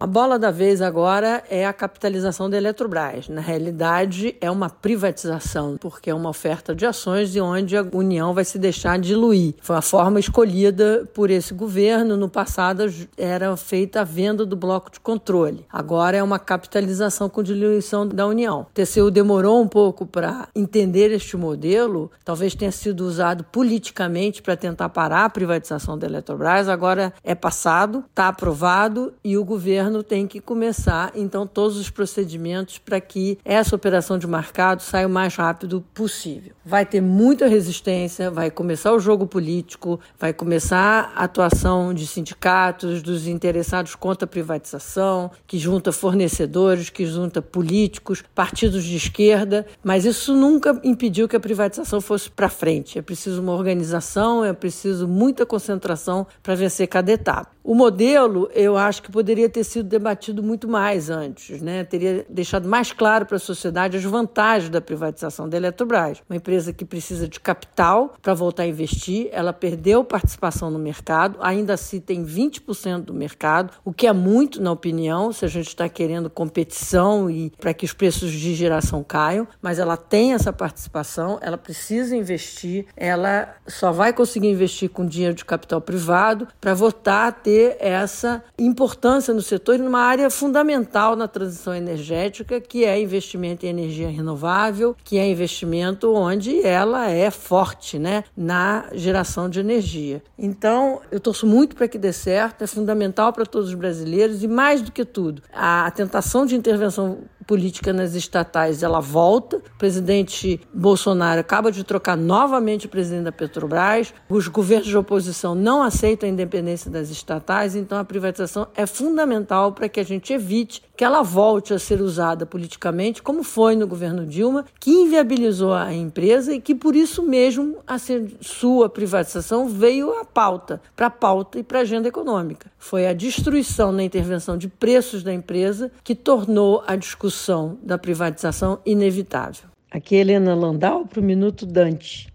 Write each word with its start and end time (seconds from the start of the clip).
A 0.00 0.06
bola 0.06 0.38
da 0.38 0.52
vez 0.52 0.80
agora 0.80 1.42
é 1.50 1.66
a 1.66 1.72
capitalização 1.72 2.48
da 2.48 2.56
Eletrobras. 2.56 3.28
Na 3.28 3.40
realidade, 3.40 4.36
é 4.40 4.48
uma 4.48 4.70
privatização, 4.70 5.76
porque 5.76 6.08
é 6.08 6.14
uma 6.14 6.30
oferta 6.30 6.72
de 6.72 6.86
ações 6.86 7.32
de 7.32 7.40
onde 7.40 7.76
a 7.76 7.84
União 7.92 8.32
vai 8.32 8.44
se 8.44 8.60
deixar 8.60 8.96
diluir. 9.00 9.56
Foi 9.60 9.74
a 9.74 9.82
forma 9.82 10.20
escolhida 10.20 11.04
por 11.12 11.32
esse 11.32 11.52
governo. 11.52 12.16
No 12.16 12.28
passado, 12.28 12.84
era 13.16 13.56
feita 13.56 14.02
a 14.02 14.04
venda 14.04 14.46
do 14.46 14.54
bloco 14.54 14.88
de 14.88 15.00
controle. 15.00 15.66
Agora 15.68 16.16
é 16.16 16.22
uma 16.22 16.38
capitalização 16.38 17.28
com 17.28 17.42
diluição 17.42 18.06
da 18.06 18.24
União. 18.24 18.68
O 18.70 18.72
TCU 18.72 19.10
demorou 19.10 19.60
um 19.60 19.66
pouco 19.66 20.06
para 20.06 20.46
entender 20.54 21.10
este 21.10 21.36
modelo, 21.36 22.08
talvez 22.24 22.54
tenha 22.54 22.70
sido 22.70 23.00
usado 23.00 23.42
politicamente 23.42 24.42
para 24.42 24.56
tentar 24.56 24.90
parar 24.90 25.24
a 25.24 25.30
privatização 25.30 25.98
da 25.98 26.06
Eletrobras. 26.06 26.68
Agora 26.68 27.12
é 27.24 27.34
passado, 27.34 28.04
está 28.08 28.28
aprovado 28.28 29.12
e 29.24 29.36
o 29.36 29.44
governo 29.44 29.87
governo 29.88 30.02
tem 30.02 30.26
que 30.26 30.40
começar, 30.40 31.12
então, 31.14 31.46
todos 31.46 31.76
os 31.76 31.90
procedimentos 31.90 32.78
para 32.78 33.00
que 33.00 33.38
essa 33.44 33.74
operação 33.74 34.18
de 34.18 34.26
mercado 34.26 34.82
saia 34.82 35.06
o 35.06 35.10
mais 35.10 35.34
rápido 35.34 35.84
possível. 35.94 36.52
Vai 36.64 36.84
ter 36.84 37.00
muita 37.00 37.46
resistência, 37.46 38.30
vai 38.30 38.50
começar 38.50 38.92
o 38.92 39.00
jogo 39.00 39.26
político, 39.26 39.98
vai 40.18 40.32
começar 40.32 41.12
a 41.16 41.24
atuação 41.24 41.94
de 41.94 42.06
sindicatos, 42.06 43.02
dos 43.02 43.26
interessados 43.26 43.94
contra 43.94 44.24
a 44.24 44.28
privatização, 44.28 45.30
que 45.46 45.58
junta 45.58 45.90
fornecedores, 45.90 46.90
que 46.90 47.06
junta 47.06 47.40
políticos, 47.40 48.22
partidos 48.34 48.84
de 48.84 48.96
esquerda, 48.96 49.66
mas 49.82 50.04
isso 50.04 50.34
nunca 50.34 50.78
impediu 50.84 51.28
que 51.28 51.36
a 51.36 51.40
privatização 51.40 52.00
fosse 52.00 52.30
para 52.30 52.48
frente. 52.48 52.98
É 52.98 53.02
preciso 53.02 53.40
uma 53.40 53.52
organização, 53.52 54.44
é 54.44 54.52
preciso 54.52 55.08
muita 55.08 55.46
concentração 55.46 56.26
para 56.42 56.54
vencer 56.54 56.86
cada 56.88 57.10
etapa. 57.12 57.58
O 57.68 57.74
modelo, 57.74 58.50
eu 58.54 58.78
acho 58.78 59.02
que 59.02 59.12
poderia 59.12 59.46
ter 59.46 59.62
sido 59.62 59.77
debatido 59.82 60.42
muito 60.42 60.68
mais 60.68 61.10
antes, 61.10 61.60
né? 61.60 61.84
Teria 61.84 62.24
deixado 62.28 62.68
mais 62.68 62.92
claro 62.92 63.26
para 63.26 63.36
a 63.36 63.40
sociedade 63.40 63.96
as 63.96 64.04
vantagens 64.04 64.70
da 64.70 64.80
privatização 64.80 65.48
da 65.48 65.56
Eletrobras. 65.56 66.22
Uma 66.28 66.36
empresa 66.36 66.72
que 66.72 66.84
precisa 66.84 67.28
de 67.28 67.40
capital 67.40 68.14
para 68.20 68.34
voltar 68.34 68.64
a 68.64 68.66
investir, 68.66 69.28
ela 69.32 69.52
perdeu 69.52 70.04
participação 70.04 70.70
no 70.70 70.78
mercado, 70.78 71.38
ainda 71.40 71.74
assim 71.74 72.00
tem 72.00 72.24
20% 72.24 73.02
do 73.02 73.14
mercado, 73.14 73.72
o 73.84 73.92
que 73.92 74.06
é 74.06 74.12
muito, 74.12 74.60
na 74.62 74.72
opinião, 74.72 75.32
se 75.32 75.44
a 75.44 75.48
gente 75.48 75.68
está 75.68 75.88
querendo 75.88 76.30
competição 76.30 77.30
e 77.30 77.50
para 77.58 77.74
que 77.74 77.84
os 77.84 77.92
preços 77.92 78.30
de 78.30 78.54
geração 78.54 79.02
caiam, 79.02 79.46
mas 79.60 79.78
ela 79.78 79.96
tem 79.96 80.34
essa 80.34 80.52
participação, 80.52 81.38
ela 81.40 81.58
precisa 81.58 82.16
investir, 82.16 82.86
ela 82.96 83.54
só 83.66 83.92
vai 83.92 84.12
conseguir 84.12 84.48
investir 84.48 84.90
com 84.90 85.06
dinheiro 85.06 85.34
de 85.34 85.44
capital 85.44 85.80
privado 85.80 86.48
para 86.60 86.74
voltar 86.74 87.28
a 87.28 87.32
ter 87.32 87.76
essa 87.80 88.42
importância 88.58 89.32
no 89.34 89.42
setor 89.42 89.67
e 89.74 89.78
numa 89.78 90.00
área 90.00 90.30
fundamental 90.30 91.16
na 91.16 91.28
transição 91.28 91.74
energética, 91.74 92.60
que 92.60 92.84
é 92.84 93.00
investimento 93.00 93.66
em 93.66 93.68
energia 93.68 94.08
renovável, 94.08 94.96
que 95.04 95.18
é 95.18 95.28
investimento 95.28 96.12
onde 96.14 96.60
ela 96.64 97.10
é 97.10 97.30
forte 97.30 97.98
né, 97.98 98.24
na 98.36 98.86
geração 98.92 99.48
de 99.48 99.60
energia. 99.60 100.22
Então, 100.38 101.00
eu 101.10 101.20
torço 101.20 101.46
muito 101.46 101.76
para 101.76 101.88
que 101.88 101.98
dê 101.98 102.12
certo, 102.12 102.62
é 102.62 102.66
fundamental 102.66 103.32
para 103.32 103.44
todos 103.44 103.68
os 103.68 103.74
brasileiros 103.74 104.42
e, 104.42 104.48
mais 104.48 104.82
do 104.82 104.92
que 104.92 105.04
tudo, 105.04 105.42
a 105.52 105.90
tentação 105.90 106.46
de 106.46 106.56
intervenção 106.56 107.18
política 107.48 107.94
nas 107.94 108.14
estatais 108.14 108.82
ela 108.82 109.00
volta. 109.00 109.56
O 109.56 109.78
presidente 109.78 110.60
Bolsonaro 110.72 111.40
acaba 111.40 111.72
de 111.72 111.82
trocar 111.82 112.14
novamente 112.14 112.84
o 112.84 112.90
presidente 112.90 113.24
da 113.24 113.32
Petrobras. 113.32 114.12
Os 114.28 114.46
governos 114.48 114.86
de 114.86 114.96
oposição 114.96 115.54
não 115.54 115.82
aceitam 115.82 116.28
a 116.28 116.32
independência 116.32 116.90
das 116.90 117.08
estatais, 117.08 117.74
então 117.74 117.98
a 117.98 118.04
privatização 118.04 118.68
é 118.76 118.84
fundamental 118.84 119.72
para 119.72 119.88
que 119.88 119.98
a 119.98 120.04
gente 120.04 120.30
evite 120.30 120.82
que 120.94 121.04
ela 121.04 121.22
volte 121.22 121.72
a 121.72 121.78
ser 121.78 122.02
usada 122.02 122.44
politicamente, 122.44 123.22
como 123.22 123.42
foi 123.42 123.76
no 123.76 123.86
governo 123.86 124.26
Dilma, 124.26 124.66
que 124.78 124.90
inviabilizou 124.90 125.72
a 125.72 125.94
empresa 125.94 126.52
e 126.52 126.60
que 126.60 126.74
por 126.74 126.94
isso 126.94 127.22
mesmo 127.22 127.78
a 127.86 127.96
sua 128.40 128.90
privatização 128.90 129.68
veio 129.68 130.12
à 130.18 130.24
pauta, 130.24 130.82
para 130.94 131.06
a 131.06 131.10
pauta 131.10 131.58
e 131.58 131.62
para 131.62 131.78
a 131.78 131.82
agenda 131.82 132.08
econômica. 132.08 132.70
Foi 132.76 133.06
a 133.06 133.14
destruição 133.14 133.90
na 133.90 134.02
intervenção 134.02 134.58
de 134.58 134.68
preços 134.68 135.22
da 135.22 135.32
empresa 135.32 135.90
que 136.04 136.14
tornou 136.14 136.82
a 136.86 136.94
discussão 136.94 137.37
da 137.82 137.96
privatização 137.96 138.80
inevitável. 138.84 139.68
Aqui 139.90 140.16
é 140.16 140.20
Helena 140.20 140.54
Landau 140.54 141.06
para 141.06 141.20
o 141.20 141.22
Minuto 141.22 141.64
Dante. 141.64 142.28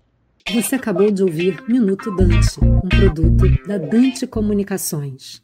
Você 0.52 0.76
acabou 0.76 1.10
de 1.10 1.24
ouvir 1.24 1.64
Minuto 1.68 2.14
Dante, 2.16 2.60
um 2.62 2.90
produto 2.90 3.68
da 3.68 3.78
Dante 3.78 4.28
Comunicações. 4.28 5.42